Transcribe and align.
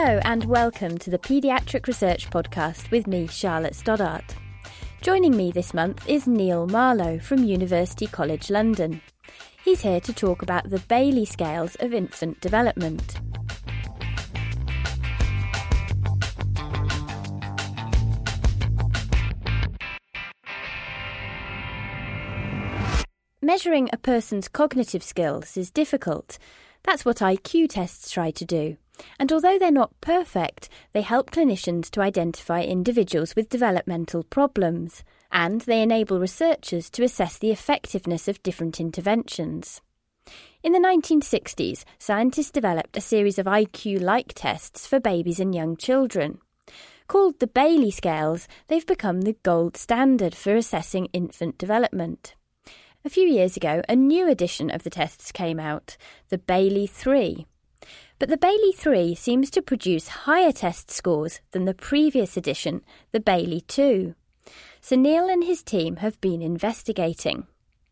Hello 0.00 0.20
and 0.22 0.44
welcome 0.44 0.96
to 0.98 1.10
the 1.10 1.18
Paediatric 1.18 1.88
Research 1.88 2.30
Podcast 2.30 2.92
with 2.92 3.08
me, 3.08 3.26
Charlotte 3.26 3.74
Stoddart. 3.74 4.36
Joining 5.00 5.36
me 5.36 5.50
this 5.50 5.74
month 5.74 6.08
is 6.08 6.28
Neil 6.28 6.68
Marlow 6.68 7.18
from 7.18 7.42
University 7.42 8.06
College 8.06 8.48
London. 8.48 9.00
He's 9.64 9.80
here 9.80 9.98
to 10.02 10.12
talk 10.12 10.42
about 10.42 10.70
the 10.70 10.78
Bayley 10.78 11.24
scales 11.24 11.74
of 11.80 11.92
infant 11.92 12.40
development. 12.40 13.18
Measuring 23.42 23.90
a 23.92 23.96
person's 23.96 24.46
cognitive 24.46 25.02
skills 25.02 25.56
is 25.56 25.72
difficult. 25.72 26.38
That's 26.84 27.04
what 27.04 27.16
IQ 27.16 27.70
tests 27.70 28.12
try 28.12 28.30
to 28.30 28.44
do. 28.44 28.76
And 29.18 29.32
although 29.32 29.58
they're 29.58 29.70
not 29.70 30.00
perfect, 30.00 30.68
they 30.92 31.02
help 31.02 31.30
clinicians 31.30 31.90
to 31.90 32.00
identify 32.00 32.62
individuals 32.62 33.36
with 33.36 33.48
developmental 33.48 34.22
problems, 34.22 35.04
and 35.30 35.60
they 35.62 35.82
enable 35.82 36.20
researchers 36.20 36.90
to 36.90 37.04
assess 37.04 37.38
the 37.38 37.50
effectiveness 37.50 38.28
of 38.28 38.42
different 38.42 38.80
interventions. 38.80 39.80
In 40.62 40.72
the 40.72 40.78
1960s, 40.78 41.84
scientists 41.98 42.50
developed 42.50 42.96
a 42.96 43.00
series 43.00 43.38
of 43.38 43.46
IQ 43.46 44.00
like 44.00 44.32
tests 44.34 44.86
for 44.86 45.00
babies 45.00 45.40
and 45.40 45.54
young 45.54 45.76
children. 45.76 46.38
Called 47.06 47.38
the 47.38 47.46
Bayley 47.46 47.90
scales, 47.90 48.48
they've 48.66 48.84
become 48.84 49.22
the 49.22 49.36
gold 49.42 49.76
standard 49.76 50.34
for 50.34 50.54
assessing 50.54 51.06
infant 51.12 51.56
development. 51.56 52.34
A 53.04 53.08
few 53.08 53.26
years 53.26 53.56
ago, 53.56 53.80
a 53.88 53.96
new 53.96 54.28
edition 54.28 54.70
of 54.70 54.82
the 54.82 54.90
tests 54.90 55.32
came 55.32 55.58
out, 55.58 55.96
the 56.28 56.36
Bayley 56.36 56.86
3. 56.86 57.46
But 58.18 58.28
the 58.28 58.36
Bayley 58.36 58.72
3 58.72 59.14
seems 59.14 59.48
to 59.50 59.62
produce 59.62 60.08
higher 60.08 60.50
test 60.50 60.90
scores 60.90 61.40
than 61.52 61.66
the 61.66 61.74
previous 61.74 62.36
edition, 62.36 62.82
the 63.12 63.20
Bayley 63.20 63.60
2. 63.60 64.14
So 64.80 64.96
Neil 64.96 65.28
and 65.28 65.44
his 65.44 65.62
team 65.62 65.96
have 65.96 66.20
been 66.20 66.42
investigating. 66.42 67.46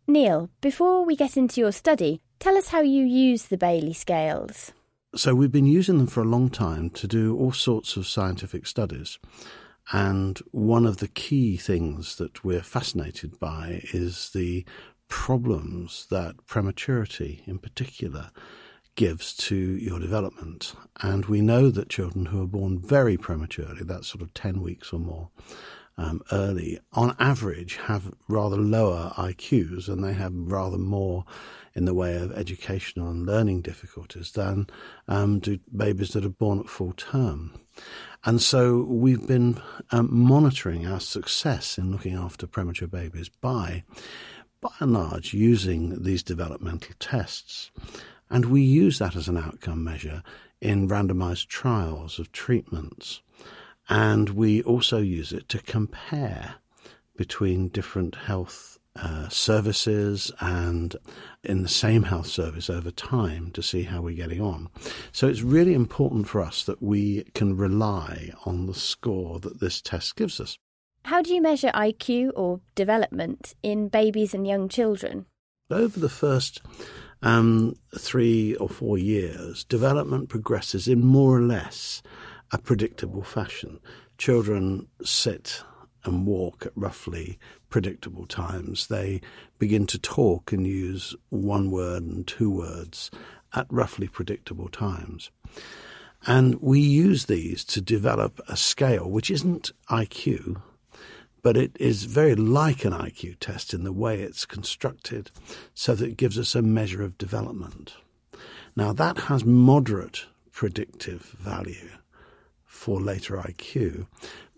Neil, 0.08 0.50
before 0.60 1.04
we 1.04 1.14
get 1.14 1.36
into 1.36 1.60
your 1.60 1.72
study, 1.72 2.20
tell 2.38 2.56
us 2.56 2.68
how 2.68 2.80
you 2.80 3.04
use 3.04 3.44
the 3.44 3.56
Bayley 3.56 3.92
scales. 3.92 4.72
So, 5.14 5.34
we've 5.34 5.52
been 5.52 5.66
using 5.66 5.96
them 5.96 6.08
for 6.08 6.20
a 6.20 6.26
long 6.26 6.50
time 6.50 6.90
to 6.90 7.06
do 7.06 7.36
all 7.38 7.52
sorts 7.52 7.96
of 7.96 8.06
scientific 8.06 8.66
studies. 8.66 9.18
And 9.92 10.38
one 10.50 10.84
of 10.84 10.98
the 10.98 11.08
key 11.08 11.56
things 11.56 12.16
that 12.16 12.44
we're 12.44 12.62
fascinated 12.62 13.38
by 13.38 13.82
is 13.94 14.30
the 14.34 14.66
problems 15.08 16.06
that 16.10 16.46
prematurity, 16.46 17.42
in 17.46 17.58
particular, 17.58 18.30
gives 18.96 19.34
to 19.34 19.56
your 19.56 20.00
development. 20.00 20.74
And 21.02 21.26
we 21.26 21.40
know 21.40 21.70
that 21.70 21.88
children 21.88 22.26
who 22.26 22.42
are 22.42 22.48
born 22.48 22.78
very 22.78 23.16
prematurely, 23.16 23.84
that's 23.84 24.08
sort 24.08 24.22
of 24.22 24.34
10 24.34 24.60
weeks 24.60 24.92
or 24.92 24.98
more 24.98 25.30
um, 25.98 26.22
early, 26.32 26.78
on 26.92 27.14
average 27.18 27.76
have 27.76 28.12
rather 28.28 28.56
lower 28.56 29.12
IQs 29.16 29.88
and 29.88 30.02
they 30.02 30.12
have 30.12 30.32
rather 30.34 30.78
more 30.78 31.24
in 31.74 31.84
the 31.84 31.94
way 31.94 32.16
of 32.16 32.32
educational 32.32 33.10
and 33.10 33.26
learning 33.26 33.60
difficulties 33.60 34.32
than 34.32 34.66
um, 35.08 35.38
do 35.38 35.58
babies 35.74 36.10
that 36.10 36.24
are 36.24 36.30
born 36.30 36.58
at 36.58 36.68
full 36.68 36.92
term. 36.92 37.52
And 38.24 38.40
so 38.40 38.82
we've 38.88 39.26
been 39.26 39.60
um, 39.90 40.08
monitoring 40.10 40.86
our 40.86 41.00
success 41.00 41.78
in 41.78 41.92
looking 41.92 42.14
after 42.14 42.46
premature 42.46 42.88
babies 42.88 43.28
by 43.28 43.84
by 44.60 44.70
and 44.80 44.94
large 44.94 45.34
using 45.34 46.02
these 46.02 46.22
developmental 46.22 46.94
tests. 46.98 47.70
And 48.30 48.46
we 48.46 48.62
use 48.62 48.98
that 48.98 49.16
as 49.16 49.28
an 49.28 49.36
outcome 49.36 49.84
measure 49.84 50.22
in 50.60 50.88
randomized 50.88 51.48
trials 51.48 52.18
of 52.18 52.32
treatments. 52.32 53.22
And 53.88 54.30
we 54.30 54.62
also 54.62 54.98
use 54.98 55.32
it 55.32 55.48
to 55.50 55.58
compare 55.58 56.56
between 57.16 57.68
different 57.68 58.14
health 58.14 58.78
uh, 58.96 59.28
services 59.28 60.32
and 60.40 60.96
in 61.44 61.62
the 61.62 61.68
same 61.68 62.04
health 62.04 62.26
service 62.26 62.70
over 62.70 62.90
time 62.90 63.50
to 63.52 63.62
see 63.62 63.82
how 63.82 64.00
we're 64.00 64.16
getting 64.16 64.40
on. 64.40 64.68
So 65.12 65.28
it's 65.28 65.42
really 65.42 65.74
important 65.74 66.28
for 66.28 66.40
us 66.40 66.64
that 66.64 66.82
we 66.82 67.24
can 67.34 67.56
rely 67.56 68.30
on 68.44 68.66
the 68.66 68.74
score 68.74 69.38
that 69.40 69.60
this 69.60 69.82
test 69.82 70.16
gives 70.16 70.40
us. 70.40 70.58
How 71.04 71.22
do 71.22 71.32
you 71.32 71.40
measure 71.40 71.70
IQ 71.74 72.32
or 72.34 72.60
development 72.74 73.54
in 73.62 73.88
babies 73.88 74.34
and 74.34 74.46
young 74.46 74.68
children? 74.68 75.26
Over 75.70 76.00
the 76.00 76.08
first 76.08 76.62
um, 77.22 77.76
three 77.98 78.54
or 78.56 78.68
four 78.68 78.98
years, 78.98 79.64
development 79.64 80.28
progresses 80.28 80.88
in 80.88 81.04
more 81.04 81.36
or 81.36 81.42
less 81.42 82.02
a 82.52 82.58
predictable 82.58 83.22
fashion. 83.22 83.80
Children 84.18 84.86
sit 85.02 85.62
and 86.04 86.26
walk 86.26 86.66
at 86.66 86.72
roughly 86.76 87.38
predictable 87.68 88.26
times. 88.26 88.86
They 88.86 89.20
begin 89.58 89.86
to 89.88 89.98
talk 89.98 90.52
and 90.52 90.66
use 90.66 91.14
one 91.30 91.70
word 91.70 92.04
and 92.04 92.26
two 92.26 92.50
words 92.50 93.10
at 93.54 93.66
roughly 93.70 94.08
predictable 94.08 94.68
times. 94.68 95.30
And 96.26 96.60
we 96.60 96.80
use 96.80 97.26
these 97.26 97.64
to 97.66 97.80
develop 97.80 98.40
a 98.48 98.56
scale 98.56 99.10
which 99.10 99.30
isn't 99.30 99.72
IQ, 99.90 100.60
but 101.46 101.56
it 101.56 101.76
is 101.78 102.06
very 102.06 102.34
like 102.34 102.84
an 102.84 102.92
IQ 102.92 103.36
test 103.38 103.72
in 103.72 103.84
the 103.84 103.92
way 103.92 104.20
it's 104.20 104.44
constructed 104.44 105.30
so 105.74 105.94
that 105.94 106.08
it 106.08 106.16
gives 106.16 106.40
us 106.40 106.56
a 106.56 106.60
measure 106.60 107.04
of 107.04 107.16
development. 107.18 107.94
Now, 108.74 108.92
that 108.92 109.16
has 109.30 109.44
moderate 109.44 110.26
predictive 110.50 111.36
value 111.38 111.90
for 112.64 113.00
later 113.00 113.36
IQ, 113.36 114.08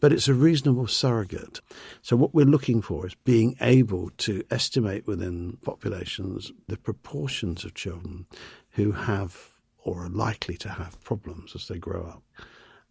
but 0.00 0.14
it's 0.14 0.28
a 0.28 0.32
reasonable 0.32 0.86
surrogate. 0.86 1.60
So, 2.00 2.16
what 2.16 2.32
we're 2.32 2.46
looking 2.46 2.80
for 2.80 3.06
is 3.06 3.14
being 3.16 3.54
able 3.60 4.08
to 4.16 4.42
estimate 4.50 5.06
within 5.06 5.58
populations 5.62 6.52
the 6.68 6.78
proportions 6.78 7.66
of 7.66 7.74
children 7.74 8.24
who 8.70 8.92
have 8.92 9.50
or 9.76 10.06
are 10.06 10.08
likely 10.08 10.56
to 10.56 10.70
have 10.70 11.04
problems 11.04 11.52
as 11.54 11.68
they 11.68 11.76
grow 11.76 12.06
up. 12.06 12.22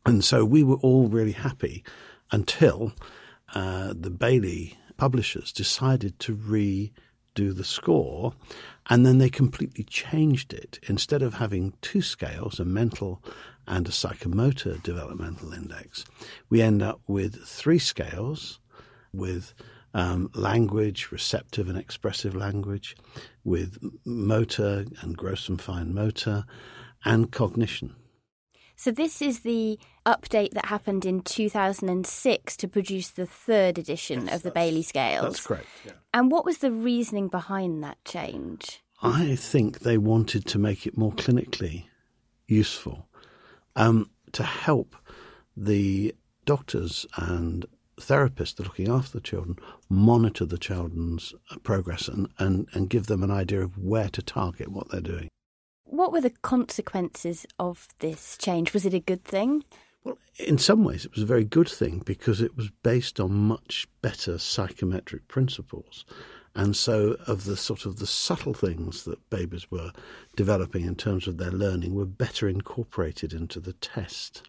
And 0.06 0.24
so 0.24 0.46
we 0.46 0.64
were 0.64 0.78
all 0.84 1.08
really 1.08 1.32
happy 1.32 1.84
until 2.32 2.94
uh, 3.54 3.94
the 3.98 4.10
Bayley 4.10 4.78
publishers 4.98 5.52
decided 5.52 6.20
to 6.20 6.36
redo 6.36 7.56
the 7.56 7.64
score, 7.64 8.34
and 8.90 9.06
then 9.06 9.18
they 9.18 9.30
completely 9.30 9.84
changed 9.84 10.54
it. 10.54 10.80
Instead 10.88 11.22
of 11.22 11.36
having 11.36 11.74
two 11.82 12.02
scales, 12.02 12.60
a 12.60 12.66
mental 12.66 13.24
and 13.68 13.88
a 13.88 13.92
psychomotor 13.92 14.82
developmental 14.84 15.54
index, 15.54 16.06
we 16.50 16.62
end 16.62 16.82
up 16.82 17.02
with 17.08 17.44
three 17.46 17.80
scales 17.80 18.60
with 19.14 19.54
um, 19.94 20.30
language, 20.34 21.12
receptive 21.12 21.70
and 21.70 21.78
expressive 21.78 22.36
language, 22.36 22.96
with 23.44 23.78
motor 24.06 24.86
and 25.02 25.18
gross 25.18 25.50
and 25.50 25.62
fine 25.62 25.94
motor, 25.94 26.46
and 27.06 27.32
cognition. 27.32 27.96
So, 28.76 28.92
this 28.92 29.24
is 29.24 29.40
the 29.40 29.80
update 30.08 30.54
that 30.54 30.66
happened 30.68 31.06
in 31.06 31.22
2006 31.22 32.58
to 32.58 32.68
produce 32.68 33.10
the 33.10 33.26
third 33.26 33.78
edition 33.78 34.26
Yes, 34.26 34.38
of 34.38 34.44
the 34.44 34.52
Bayley 34.52 34.82
scales. 34.82 35.24
That's 35.24 35.46
correct. 35.46 35.68
Yeah. 35.86 35.92
And 36.14 36.32
what 36.32 36.46
was 36.46 36.60
the 36.60 36.72
reasoning 36.72 37.28
behind 37.28 37.84
that 37.84 37.98
change? 38.06 38.82
I 39.02 39.36
think 39.36 39.80
they 39.80 39.98
wanted 39.98 40.46
to 40.48 40.58
make 40.58 40.88
it 40.88 40.98
more 40.98 41.12
clinically 41.12 41.86
useful 42.48 43.08
um, 43.76 44.10
to 44.32 44.44
help 44.44 44.96
the 45.56 46.16
doctors 46.46 47.06
and 47.18 47.66
therapists 48.00 48.56
that 48.56 48.62
are 48.62 48.70
looking 48.70 48.90
after 48.90 49.14
the 49.14 49.22
children 49.22 49.58
monitor 49.90 50.46
the 50.46 50.58
children's 50.58 51.34
progress 51.64 52.08
and, 52.08 52.30
and, 52.40 52.68
and 52.74 52.90
give 52.90 53.08
them 53.08 53.24
an 53.24 53.32
idea 53.32 53.62
of 53.62 53.78
where 53.78 54.10
to 54.10 54.22
target 54.22 54.70
what 54.70 54.90
they're 54.90 55.02
doing. 55.02 55.28
What 55.84 56.12
were 56.12 56.22
the 56.22 56.34
consequences 56.42 57.46
of 57.60 57.88
this 58.00 58.38
change? 58.38 58.74
Was 58.74 58.86
it 58.86 58.94
a 58.94 59.00
good 59.00 59.24
thing? 59.24 59.64
Well, 60.08 60.18
in 60.40 60.58
some 60.58 60.86
ways, 60.86 61.04
it 61.04 61.14
was 61.14 61.24
a 61.24 61.26
very 61.28 61.44
good 61.44 61.68
thing 61.68 62.02
because 62.06 62.40
it 62.40 62.56
was 62.56 62.70
based 62.82 63.20
on 63.20 63.34
much 63.34 63.90
better 64.02 64.38
psychometric 64.38 65.28
principles. 65.28 66.06
And 66.56 66.78
so, 66.78 67.18
of 67.28 67.44
the 67.44 67.58
sort 67.58 67.86
of 67.86 68.00
the 68.00 68.08
subtle 68.08 68.54
things 68.54 69.04
that 69.04 69.30
babies 69.30 69.70
were 69.70 69.92
developing 70.38 70.86
in 70.86 70.96
terms 70.96 71.28
of 71.28 71.38
their 71.38 71.52
learning 71.52 71.94
were 71.94 72.06
better 72.06 72.48
incorporated 72.48 73.34
into 73.34 73.60
the 73.60 73.74
test, 73.74 74.44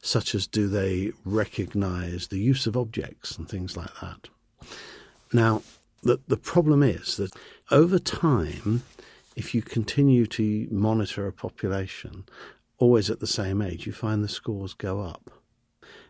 such 0.00 0.32
as 0.32 0.46
do 0.46 0.68
they 0.68 1.10
recognize 1.24 2.28
the 2.28 2.38
use 2.38 2.68
of 2.68 2.76
objects 2.76 3.36
and 3.36 3.48
things 3.48 3.76
like 3.76 3.90
that. 4.00 4.28
Now, 5.32 5.62
the, 6.04 6.20
the 6.28 6.36
problem 6.36 6.84
is 6.84 7.16
that 7.16 7.34
over 7.72 7.98
time, 7.98 8.84
if 9.34 9.56
you 9.56 9.60
continue 9.60 10.26
to 10.26 10.68
monitor 10.70 11.26
a 11.26 11.32
population, 11.32 12.24
always 12.80 13.10
at 13.10 13.20
the 13.20 13.26
same 13.26 13.62
age, 13.62 13.86
you 13.86 13.92
find 13.92 14.24
the 14.24 14.28
scores 14.28 14.74
go 14.74 15.00
up. 15.00 15.30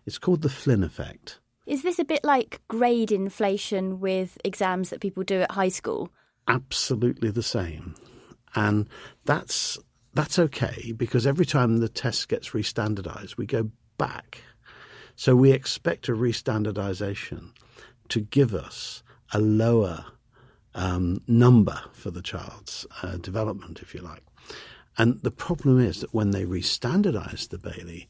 It's 0.07 0.19
called 0.19 0.41
the 0.41 0.49
Flynn 0.49 0.83
effect. 0.83 1.39
Is 1.67 1.83
this 1.83 1.99
a 1.99 2.05
bit 2.05 2.25
like 2.25 2.63
grade 2.69 3.13
inflation 3.13 4.01
with 4.01 4.39
exams 4.45 4.91
that 4.91 5.01
people 5.01 5.23
do 5.23 5.43
at 5.43 5.51
high 5.51 5.69
school? 5.69 6.11
Absolutely 6.49 7.31
the 7.31 7.43
same. 7.43 7.95
And 8.55 8.89
that's 9.25 9.79
that's 10.15 10.39
okay 10.39 10.93
because 10.97 11.27
every 11.27 11.47
time 11.47 11.77
the 11.77 11.89
test 11.89 12.29
gets 12.29 12.51
restandardized, 12.51 13.37
we 13.37 13.47
go 13.47 13.71
back. 13.99 14.43
So 15.15 15.37
we 15.37 15.53
expect 15.53 16.09
a 16.09 16.13
restandardization 16.13 17.53
to 18.09 18.21
give 18.21 18.55
us 18.55 19.03
a 19.33 19.39
lower 19.39 20.05
um, 20.75 21.23
number 21.29 21.81
for 21.93 22.11
the 22.11 22.23
child's 22.23 22.87
uh, 23.03 23.17
development, 23.19 23.81
if 23.83 23.95
you 23.95 24.01
like. 24.01 24.25
And 24.99 25.21
the 25.23 25.31
problem 25.31 25.79
is 25.79 26.01
that 26.01 26.15
when 26.15 26.31
they 26.31 26.45
restandardized 26.45 27.49
the 27.49 27.59
Bayley, 27.59 28.09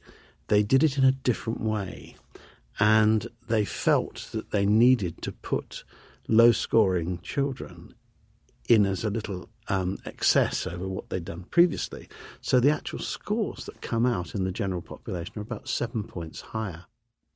they 0.48 0.62
did 0.62 0.82
it 0.82 0.98
in 0.98 1.04
a 1.04 1.12
different 1.12 1.60
way. 1.60 2.16
And 2.78 3.28
they 3.48 3.64
felt 3.64 4.28
that 4.32 4.50
they 4.50 4.66
needed 4.66 5.22
to 5.22 5.32
put 5.32 5.84
low 6.28 6.52
scoring 6.52 7.18
children 7.22 7.94
in 8.68 8.86
as 8.86 9.04
a 9.04 9.10
little 9.10 9.48
um, 9.68 9.98
excess 10.04 10.66
over 10.66 10.88
what 10.88 11.10
they'd 11.10 11.24
done 11.24 11.44
previously. 11.50 12.08
So 12.40 12.60
the 12.60 12.70
actual 12.70 13.00
scores 13.00 13.66
that 13.66 13.80
come 13.80 14.06
out 14.06 14.34
in 14.34 14.44
the 14.44 14.52
general 14.52 14.82
population 14.82 15.34
are 15.38 15.42
about 15.42 15.68
seven 15.68 16.04
points 16.04 16.40
higher. 16.40 16.86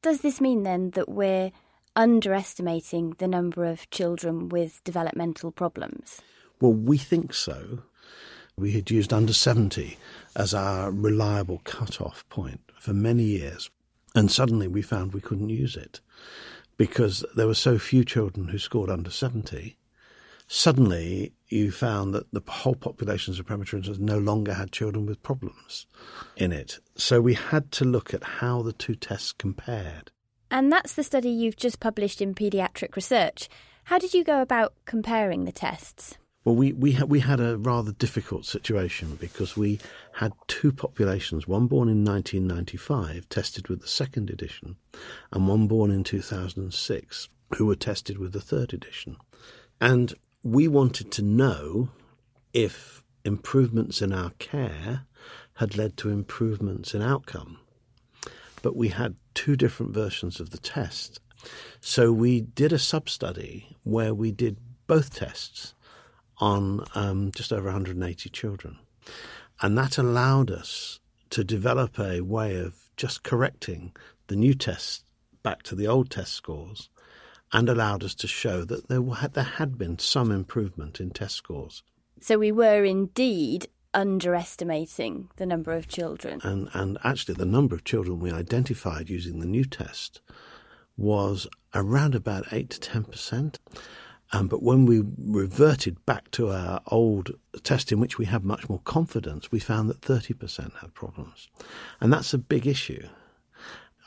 Does 0.02 0.20
this 0.20 0.40
mean 0.40 0.62
then 0.62 0.90
that 0.90 1.08
we're 1.08 1.50
underestimating 1.96 3.14
the 3.18 3.28
number 3.28 3.64
of 3.64 3.88
children 3.90 4.48
with 4.48 4.82
developmental 4.84 5.50
problems? 5.50 6.20
Well, 6.60 6.72
we 6.72 6.98
think 6.98 7.34
so. 7.34 7.80
We 8.56 8.72
had 8.72 8.90
used 8.90 9.12
under 9.12 9.32
70 9.32 9.98
as 10.36 10.54
our 10.54 10.90
reliable 10.90 11.60
cut-off 11.64 12.24
point 12.28 12.60
for 12.78 12.92
many 12.92 13.24
years, 13.24 13.68
and 14.14 14.30
suddenly 14.30 14.68
we 14.68 14.80
found 14.80 15.12
we 15.12 15.20
couldn't 15.20 15.48
use 15.48 15.76
it 15.76 16.00
because 16.76 17.24
there 17.36 17.46
were 17.46 17.54
so 17.54 17.78
few 17.78 18.04
children 18.04 18.48
who 18.48 18.58
scored 18.58 18.90
under 18.90 19.10
70. 19.10 19.76
Suddenly, 20.46 21.32
you 21.48 21.72
found 21.72 22.14
that 22.14 22.30
the 22.32 22.42
whole 22.46 22.74
populations 22.74 23.38
of 23.38 23.46
premature 23.46 23.78
infants 23.78 23.98
no 23.98 24.18
longer 24.18 24.54
had 24.54 24.72
children 24.72 25.06
with 25.06 25.22
problems 25.22 25.86
in 26.36 26.52
it. 26.52 26.78
So 26.96 27.20
we 27.20 27.34
had 27.34 27.72
to 27.72 27.84
look 27.84 28.12
at 28.12 28.22
how 28.22 28.62
the 28.62 28.72
two 28.72 28.94
tests 28.94 29.32
compared. 29.32 30.10
And 30.50 30.70
that's 30.70 30.94
the 30.94 31.02
study 31.02 31.30
you've 31.30 31.56
just 31.56 31.80
published 31.80 32.20
in 32.20 32.34
Paediatric 32.34 32.94
Research. 32.94 33.48
How 33.84 33.98
did 33.98 34.14
you 34.14 34.22
go 34.22 34.42
about 34.42 34.74
comparing 34.84 35.44
the 35.44 35.52
tests? 35.52 36.18
Well, 36.44 36.56
we 36.56 36.74
we 36.74 36.92
we 37.06 37.20
had 37.20 37.40
a 37.40 37.56
rather 37.56 37.92
difficult 37.92 38.44
situation 38.44 39.16
because 39.16 39.56
we 39.56 39.80
had 40.12 40.32
two 40.46 40.72
populations: 40.72 41.48
one 41.48 41.68
born 41.68 41.88
in 41.88 42.04
1995, 42.04 43.28
tested 43.30 43.68
with 43.68 43.80
the 43.80 43.88
second 43.88 44.28
edition, 44.28 44.76
and 45.32 45.48
one 45.48 45.66
born 45.66 45.90
in 45.90 46.04
2006, 46.04 47.28
who 47.56 47.64
were 47.64 47.74
tested 47.74 48.18
with 48.18 48.32
the 48.32 48.42
third 48.42 48.74
edition. 48.74 49.16
And 49.80 50.12
we 50.42 50.68
wanted 50.68 51.10
to 51.12 51.22
know 51.22 51.88
if 52.52 53.02
improvements 53.24 54.02
in 54.02 54.12
our 54.12 54.30
care 54.38 55.06
had 55.54 55.78
led 55.78 55.96
to 55.96 56.10
improvements 56.10 56.94
in 56.94 57.00
outcome. 57.00 57.58
But 58.60 58.76
we 58.76 58.88
had 58.88 59.16
two 59.32 59.56
different 59.56 59.94
versions 59.94 60.40
of 60.40 60.50
the 60.50 60.58
test. 60.58 61.20
So 61.80 62.12
we 62.12 62.42
did 62.42 62.72
a 62.72 62.78
sub 62.78 63.08
study 63.08 63.76
where 63.82 64.14
we 64.14 64.30
did 64.30 64.58
both 64.86 65.14
tests 65.14 65.74
on 66.38 66.84
um, 66.94 67.30
just 67.32 67.52
over 67.52 67.66
180 67.66 68.28
children. 68.30 68.78
And 69.60 69.78
that 69.78 69.98
allowed 69.98 70.50
us 70.50 71.00
to 71.30 71.44
develop 71.44 71.98
a 71.98 72.20
way 72.20 72.56
of 72.56 72.90
just 72.96 73.22
correcting 73.22 73.92
the 74.26 74.36
new 74.36 74.54
test 74.54 75.04
back 75.42 75.62
to 75.64 75.74
the 75.74 75.86
old 75.86 76.10
test 76.10 76.32
scores 76.32 76.88
and 77.52 77.68
allowed 77.68 78.02
us 78.02 78.14
to 78.16 78.26
show 78.26 78.64
that 78.64 78.88
there 78.88 79.02
had, 79.02 79.34
there 79.34 79.44
had 79.44 79.78
been 79.78 79.98
some 79.98 80.32
improvement 80.32 81.00
in 81.00 81.10
test 81.10 81.36
scores. 81.36 81.82
So 82.20 82.38
we 82.38 82.52
were 82.52 82.84
indeed 82.84 83.68
underestimating 83.92 85.28
the 85.36 85.46
number 85.46 85.72
of 85.72 85.86
children. 85.86 86.40
And, 86.42 86.68
and 86.72 86.98
actually, 87.04 87.34
the 87.34 87.44
number 87.44 87.74
of 87.74 87.84
children 87.84 88.18
we 88.18 88.32
identified 88.32 89.08
using 89.08 89.38
the 89.38 89.46
new 89.46 89.64
test 89.64 90.20
was 90.96 91.46
around 91.74 92.14
about 92.14 92.52
8 92.52 92.70
to 92.70 92.90
10%. 92.90 93.56
Um, 94.32 94.48
but 94.48 94.62
when 94.62 94.86
we 94.86 95.02
reverted 95.18 96.04
back 96.06 96.30
to 96.32 96.50
our 96.50 96.80
old 96.88 97.32
test, 97.62 97.92
in 97.92 98.00
which 98.00 98.18
we 98.18 98.24
had 98.24 98.44
much 98.44 98.68
more 98.68 98.80
confidence, 98.80 99.52
we 99.52 99.60
found 99.60 99.88
that 99.90 100.00
30% 100.00 100.78
had 100.80 100.94
problems. 100.94 101.48
And 102.00 102.12
that's 102.12 102.34
a 102.34 102.38
big 102.38 102.66
issue. 102.66 103.06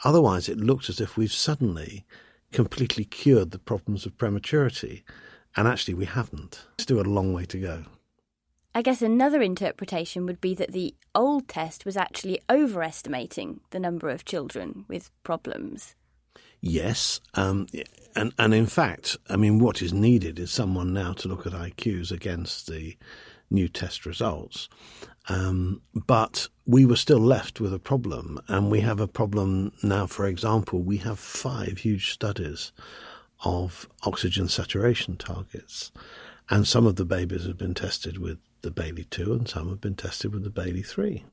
Otherwise, 0.04 0.50
it 0.50 0.58
looks 0.58 0.90
as 0.90 1.00
if 1.00 1.18
we've 1.18 1.32
suddenly 1.32 2.06
completely 2.52 3.06
cured 3.06 3.52
the 3.52 3.60
problems 3.60 4.06
of 4.06 4.18
prematurity. 4.18 5.04
And 5.56 5.68
actually, 5.68 5.94
we 5.94 6.06
haven't. 6.06 6.66
Still 6.78 7.00
a 7.00 7.04
long 7.04 7.34
way 7.34 7.46
to 7.46 7.60
go. 7.60 7.86
I 8.76 8.84
guess 8.84 9.02
another 9.02 9.42
interpretation 9.42 10.28
would 10.28 10.40
be 10.40 10.54
that 10.54 10.72
the 10.72 10.94
old 11.16 11.48
test 11.48 11.84
was 11.84 11.98
actually 11.98 12.42
overestimating 12.48 13.62
the 13.72 13.80
number 13.80 14.10
of 14.10 14.24
children 14.24 14.86
with 14.88 15.10
problems. 15.24 15.96
Yes, 16.70 17.22
um, 17.36 17.68
and 18.14 18.34
and 18.38 18.54
in 18.54 18.66
fact, 18.66 19.16
I 19.30 19.38
mean, 19.38 19.58
what 19.60 19.82
is 19.82 19.94
needed 19.94 20.38
is 20.38 20.52
someone 20.52 20.92
now 20.92 21.14
to 21.14 21.30
look 21.30 21.48
at 21.48 21.54
IQs 21.54 22.12
against 22.12 22.68
the 22.68 22.98
new 23.50 23.70
test 23.70 24.06
results. 24.06 24.68
Um, 25.30 25.82
but 25.94 26.50
we 26.66 26.86
were 26.86 26.98
still 26.98 27.20
left 27.20 27.62
with 27.62 27.74
a 27.74 27.80
problem, 27.80 28.42
and 28.50 28.70
we 28.70 28.82
have 28.82 29.00
a 29.00 29.08
problem 29.08 29.72
now. 29.82 30.08
For 30.08 30.28
example, 30.28 30.82
we 30.82 30.98
have 30.98 31.20
five 31.20 31.78
huge 31.80 32.12
studies 32.12 32.74
of 33.46 33.88
oxygen 34.04 34.50
saturation 34.50 35.16
targets, 35.16 35.94
and 36.50 36.68
some 36.68 36.86
of 36.86 36.98
the 36.98 37.06
babies 37.06 37.46
have 37.46 37.58
been 37.58 37.76
tested 37.76 38.18
with 38.18 38.40
the 38.62 38.72
Bayley 38.72 39.06
2 39.06 39.34
and 39.34 39.48
some 39.48 39.70
have 39.70 39.80
been 39.80 39.96
tested 39.96 40.34
with 40.34 40.44
the 40.44 40.50
Bayley 40.50 40.82
3. 40.82 41.24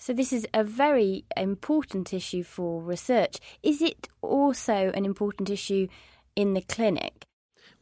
So, 0.00 0.12
this 0.12 0.32
is 0.32 0.46
a 0.54 0.62
very 0.62 1.24
important 1.36 2.14
issue 2.14 2.44
for 2.44 2.80
research. 2.80 3.38
Is 3.64 3.82
it 3.82 4.08
also 4.22 4.92
an 4.94 5.04
important 5.04 5.50
issue 5.50 5.88
in 6.36 6.54
the 6.54 6.60
clinic? 6.60 7.24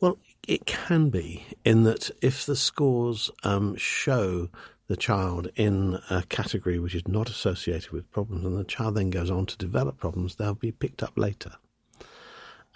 Well, 0.01 0.19
it 0.49 0.65
can 0.65 1.11
be, 1.11 1.45
in 1.63 1.83
that 1.83 2.11
if 2.23 2.47
the 2.47 2.57
scores 2.57 3.31
um, 3.45 3.77
show 3.77 4.49
the 4.89 4.97
child 4.97 5.49
in 5.57 6.01
a 6.09 6.23
category 6.23 6.79
which 6.79 6.95
is 6.95 7.07
not 7.07 7.29
associated 7.29 7.91
with 7.91 8.11
problems 8.11 8.47
and 8.47 8.57
the 8.57 8.65
child 8.65 8.95
then 8.95 9.11
goes 9.11 9.31
on 9.31 9.45
to 9.47 9.59
develop 9.59 9.99
problems, 9.99 10.37
they'll 10.37 10.55
be 10.55 10.73
picked 10.73 11.03
up 11.03 11.19
later. 11.19 11.53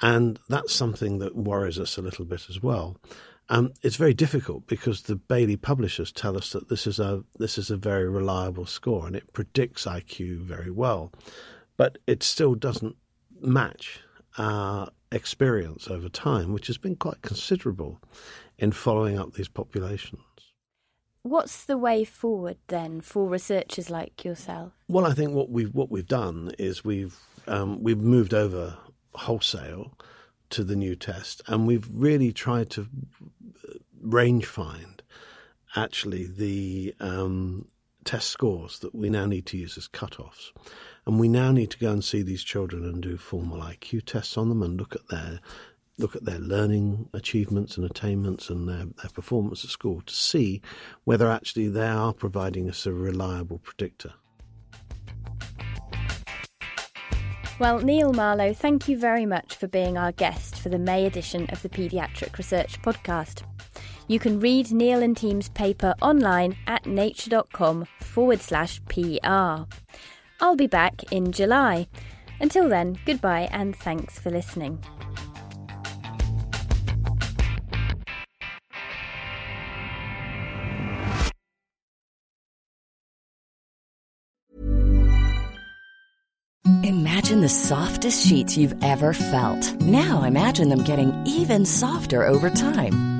And 0.03 0.39
that's 0.49 0.75
something 0.75 1.19
that 1.19 1.37
worries 1.37 1.79
us 1.79 1.97
a 1.97 2.03
little 2.03 2.25
bit 2.25 2.47
as 2.51 2.63
well. 2.63 2.97
Um, 3.53 3.73
it's 3.83 3.97
very 3.97 4.15
difficult 4.15 4.69
because 4.69 5.03
the 5.03 5.17
Bayley 5.17 5.57
publishers 5.57 6.13
tell 6.13 6.37
us 6.37 6.53
that 6.53 6.69
this 6.69 6.87
is 6.87 7.01
a 7.01 7.25
this 7.39 7.59
is 7.59 7.71
a 7.71 7.77
very 7.77 8.09
reliable 8.09 8.65
score 8.65 9.07
and 9.07 9.17
it 9.17 9.33
predicts 9.33 9.87
IQ 9.87 10.39
very 10.43 10.71
well, 10.71 11.13
but 11.77 11.99
it 12.07 12.23
still 12.23 12.55
doesn't 12.55 12.97
match 13.41 14.01
our 14.39 14.89
experience 15.11 15.89
over 15.89 16.09
time, 16.09 16.53
which 16.53 16.69
has 16.69 16.79
been 16.79 16.95
quite 16.95 17.23
considerable 17.23 18.01
in 18.59 18.71
following 18.71 19.19
up 19.19 19.33
these 19.35 19.49
populations. 19.49 20.23
what's 21.23 21.65
the 21.65 21.77
way 21.77 22.05
forward 22.05 22.57
then 22.69 23.01
for 23.01 23.29
researchers 23.29 23.91
like 23.91 24.25
yourself? 24.25 24.73
Well, 24.89 25.07
I 25.07 25.13
think 25.13 25.33
what 25.33 25.51
we've 25.51 25.75
what 25.75 25.91
we've 25.91 26.07
done 26.07 26.53
is 26.59 26.85
we've 26.85 27.19
um, 27.49 27.83
we've 27.83 27.99
moved 27.99 28.33
over 28.33 28.77
wholesale 29.15 29.93
to 30.51 30.65
the 30.65 30.77
new 30.77 30.97
test, 30.97 31.43
and 31.47 31.67
we've 31.67 31.89
really 31.93 32.33
tried 32.33 32.71
to 32.71 32.87
range 34.11 34.47
find 34.47 35.03
actually 35.77 36.27
the 36.27 36.95
um, 37.01 37.67
test 38.05 38.29
scores 38.29 38.81
that 38.81 38.95
we 38.95 39.11
now 39.11 39.27
need 39.27 39.47
to 39.47 39.57
use 39.57 39.77
as 39.79 39.87
cut-offs. 39.89 40.53
And 41.07 41.19
we 41.19 41.29
now 41.29 41.53
need 41.53 41.71
to 41.71 41.79
go 41.79 41.93
and 41.93 42.05
see 42.05 42.23
these 42.23 42.43
children 42.43 42.85
and 42.85 43.03
do 43.03 43.17
formal 43.17 43.61
IQ 43.61 44.05
tests 44.05 44.37
on 44.37 44.49
them 44.49 44.63
and 44.63 44.79
look 44.79 44.95
at 44.95 45.09
their 45.09 45.41
look 45.99 46.17
at 46.17 46.25
their 46.25 46.39
learning 46.39 47.11
achievements 47.13 47.77
and 47.77 47.85
attainments 47.85 48.49
and 48.49 48.67
their, 48.67 48.87
their 49.03 49.11
performance 49.13 49.65
at 49.65 49.71
school 49.71 50.01
to 50.07 50.15
see 50.15 50.63
whether 51.05 51.31
actually 51.31 51.69
they 51.69 51.87
are 51.87 52.15
providing 52.15 52.71
us 52.71 52.87
a 52.87 52.93
reliable 52.93 53.59
predictor. 53.59 54.15
Well, 57.59 57.81
Neil 57.81 58.15
Marlow, 58.15 58.55
thank 58.55 58.89
you 58.89 58.97
very 58.97 59.27
much 59.27 59.55
for 59.55 59.69
being 59.69 59.99
our 59.99 60.13
guest 60.13 60.57
for 60.57 60.71
the 60.71 60.79
May 60.79 61.05
edition 61.05 61.45
of 61.51 61.61
the 61.61 61.69
Paediatric 61.69 62.39
Research 62.39 62.81
Podcast. 62.81 63.43
You 64.11 64.19
can 64.19 64.41
read 64.41 64.73
Neil 64.73 65.05
and 65.05 65.17
team's 65.17 65.51
paper 65.51 65.95
online 66.03 66.57
at 66.67 66.85
nature.com 66.85 67.87
forward 68.01 68.41
slash 68.41 68.81
PR. 68.89 69.67
I'll 70.41 70.57
be 70.57 70.67
back 70.67 71.13
in 71.13 71.31
July. 71.31 71.87
Until 72.41 72.69
then, 72.69 72.99
goodbye 73.07 73.49
and 73.53 73.77
thanks 73.77 74.19
for 74.19 74.31
listening. 74.31 74.83
Imagine 86.83 87.43
the 87.43 87.49
softest 87.49 88.27
sheets 88.27 88.57
you've 88.57 88.75
ever 88.83 89.13
felt. 89.13 89.81
Now 89.81 90.25
imagine 90.25 90.69
them 90.69 90.83
getting 90.83 91.15
even 91.27 91.65
softer 91.65 92.27
over 92.27 92.51
time. 92.51 93.20